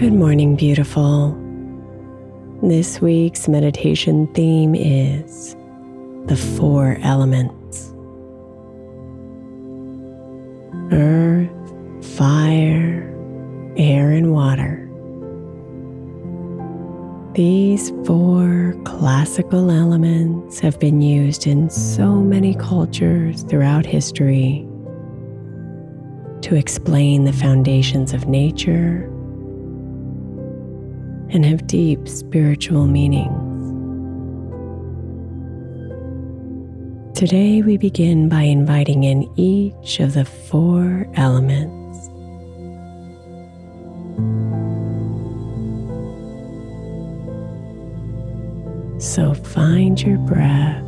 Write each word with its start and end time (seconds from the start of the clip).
Good 0.00 0.14
morning, 0.14 0.56
beautiful. 0.56 1.36
This 2.62 3.02
week's 3.02 3.48
meditation 3.48 4.28
theme 4.32 4.74
is 4.74 5.54
the 6.24 6.38
four 6.38 6.96
elements 7.02 7.92
earth, 10.90 11.50
fire, 12.16 13.14
air, 13.76 14.12
and 14.12 14.32
water. 14.32 14.88
These 17.34 17.90
four 18.06 18.74
classical 18.86 19.70
elements 19.70 20.60
have 20.60 20.80
been 20.80 21.02
used 21.02 21.46
in 21.46 21.68
so 21.68 22.14
many 22.14 22.54
cultures 22.54 23.42
throughout 23.42 23.84
history 23.84 24.66
to 26.40 26.54
explain 26.54 27.24
the 27.24 27.34
foundations 27.34 28.14
of 28.14 28.28
nature 28.28 29.14
and 31.32 31.44
have 31.44 31.66
deep 31.66 32.08
spiritual 32.08 32.86
meanings. 32.86 33.46
Today, 37.16 37.62
we 37.62 37.76
begin 37.76 38.28
by 38.28 38.42
inviting 38.42 39.04
in 39.04 39.30
each 39.36 40.00
of 40.00 40.14
the 40.14 40.24
four 40.24 41.06
elements. 41.14 42.08
So 49.04 49.34
find 49.34 50.00
your 50.00 50.18
breath 50.18 50.84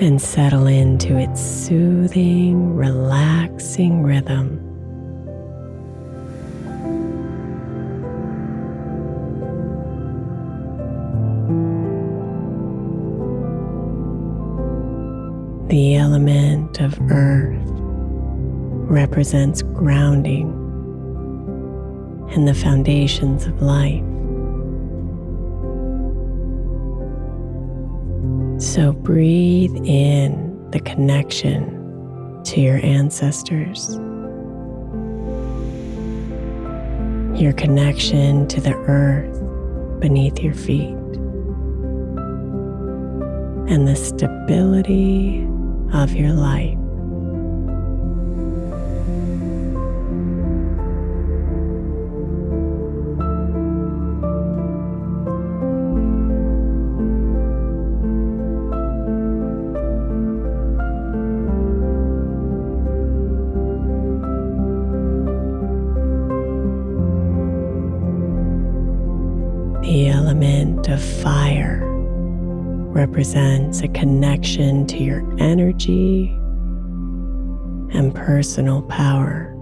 and 0.00 0.22
settle 0.22 0.66
into 0.66 1.16
its 1.16 1.40
soothing, 1.40 2.76
relaxing 2.76 4.04
rhythm. 4.04 4.67
The 15.68 15.96
element 15.96 16.80
of 16.80 16.98
earth 17.10 17.60
represents 18.90 19.60
grounding 19.60 20.48
and 22.30 22.48
the 22.48 22.54
foundations 22.54 23.44
of 23.44 23.60
life. 23.60 24.02
So 28.62 28.92
breathe 28.92 29.76
in 29.84 30.70
the 30.70 30.80
connection 30.80 32.42
to 32.44 32.62
your 32.62 32.82
ancestors, 32.82 33.90
your 37.38 37.52
connection 37.52 38.48
to 38.48 38.58
the 38.62 38.72
earth 38.86 39.38
beneath 40.00 40.40
your 40.40 40.54
feet, 40.54 40.96
and 43.70 43.86
the 43.86 43.96
stability 43.96 45.46
of 45.92 46.12
your 46.12 46.32
life. 46.32 46.76
The 69.82 70.08
element 70.08 70.88
of 70.88 71.02
fire 71.02 71.87
represents 72.98 73.80
a 73.82 73.88
connection 73.88 74.84
to 74.84 74.96
your 74.98 75.20
energy 75.38 76.26
and 77.92 78.12
personal 78.12 78.82
power. 78.82 79.54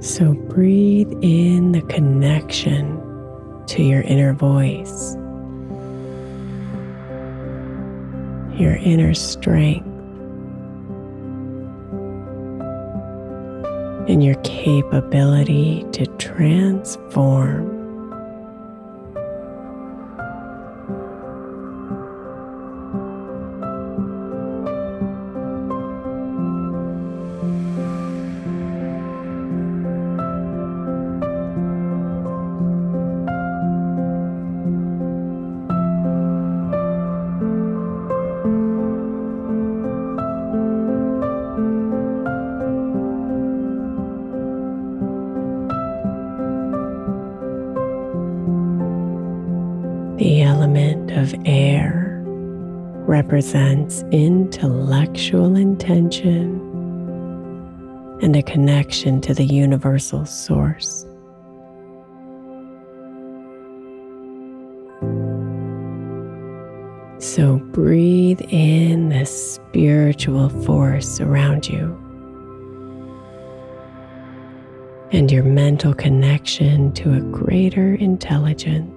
So 0.00 0.32
breathe 0.32 1.12
in 1.20 1.72
the 1.72 1.82
connection 1.82 2.98
to 3.66 3.82
your 3.82 4.00
inner 4.00 4.32
voice, 4.32 5.16
your 8.58 8.76
inner 8.76 9.12
strength, 9.12 9.86
and 14.08 14.24
your 14.24 14.36
capability 14.36 15.84
to 15.92 16.06
transform. 16.16 17.73
Represents 53.24 54.02
intellectual 54.12 55.56
intention 55.56 56.60
and 58.20 58.36
a 58.36 58.42
connection 58.42 59.18
to 59.18 59.32
the 59.32 59.44
universal 59.44 60.26
source. 60.26 61.06
So 67.18 67.56
breathe 67.72 68.42
in 68.50 69.08
the 69.08 69.24
spiritual 69.24 70.50
force 70.62 71.18
around 71.18 71.66
you 71.66 71.98
and 75.12 75.32
your 75.32 75.44
mental 75.44 75.94
connection 75.94 76.92
to 76.92 77.14
a 77.14 77.20
greater 77.20 77.94
intelligence. 77.94 78.93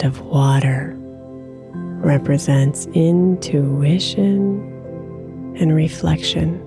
Element 0.00 0.18
of 0.18 0.26
water 0.26 0.94
represents 2.02 2.86
intuition 2.94 4.60
and 5.58 5.74
reflection. 5.74 6.58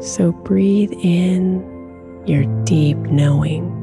So 0.00 0.32
breathe 0.32 0.92
in 1.02 1.60
your 2.26 2.44
deep 2.64 2.96
knowing 2.98 3.76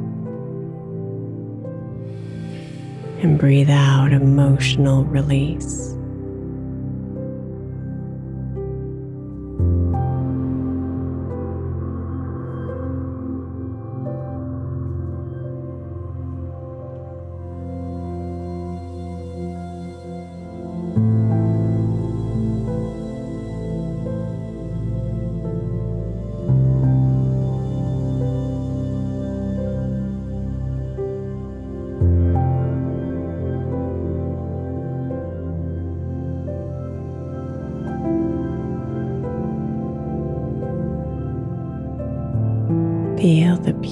and 3.21 3.37
breathe 3.37 3.69
out 3.69 4.13
emotional 4.13 5.03
release. 5.05 5.95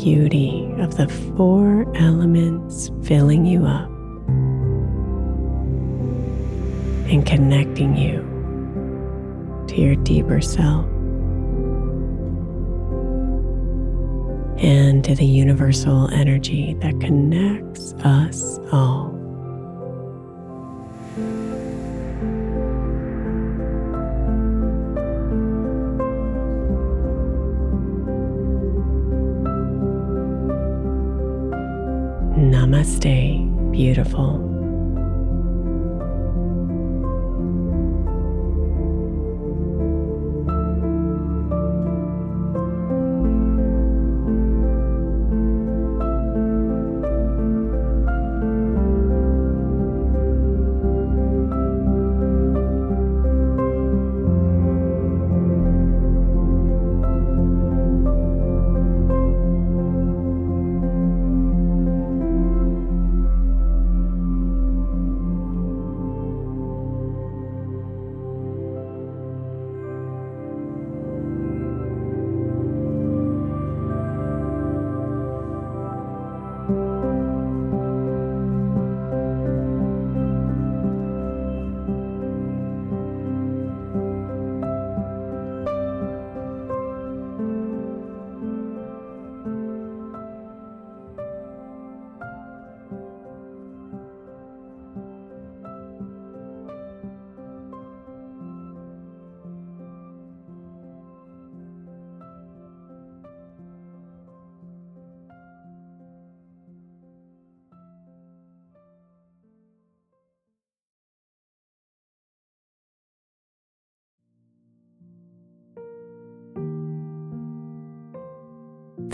Beauty 0.06 0.72
of 0.78 0.98
the 0.98 1.08
four 1.36 1.92
elements 1.98 2.92
filling 3.06 3.44
you 3.44 3.66
up 3.66 3.90
and 7.10 7.26
connecting 7.26 7.98
you 7.98 8.20
to 9.68 9.82
your 9.82 9.96
deeper 10.04 10.40
self 10.40 10.86
and 14.62 15.04
to 15.04 15.16
the 15.16 15.26
universal 15.26 16.08
energy 16.12 16.76
that 16.82 17.00
connects 17.02 17.94
us 18.04 18.60
all. 18.72 19.15
Namaste, 32.86 33.72
beautiful. 33.72 34.45